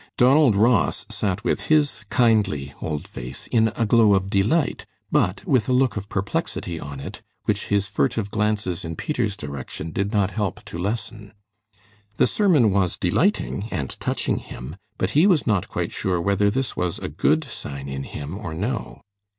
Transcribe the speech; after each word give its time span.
Donald 0.17 0.55
Ross 0.55 1.05
sat 1.11 1.43
with 1.43 1.67
his 1.67 2.05
kindly 2.09 2.73
old 2.81 3.07
face 3.07 3.45
in 3.51 3.67
a 3.75 3.85
glow 3.85 4.15
of 4.15 4.31
delight, 4.31 4.87
but 5.11 5.45
with 5.45 5.69
a 5.69 5.73
look 5.73 5.95
of 5.95 6.09
perplexity 6.09 6.79
on 6.79 6.99
it 6.99 7.21
which 7.45 7.67
his 7.67 7.87
furtive 7.87 8.31
glances 8.31 8.83
in 8.83 8.95
Peter's 8.95 9.37
direction 9.37 9.91
did 9.91 10.11
not 10.11 10.31
help 10.31 10.65
to 10.65 10.79
lessen. 10.79 11.33
The 12.17 12.25
sermon 12.25 12.71
was 12.71 12.97
delighting 12.97 13.67
and 13.69 13.91
touching 13.99 14.39
him, 14.39 14.75
but 14.97 15.11
he 15.11 15.27
was 15.27 15.45
not 15.45 15.67
quite 15.69 15.91
sure 15.91 16.19
whether 16.19 16.49
this 16.49 16.75
was 16.75 16.97
a 16.97 17.07
good 17.07 17.43
sign 17.43 17.87
in 17.87 18.01
him 18.01 18.35
or 18.39 18.55
no. 18.55 19.03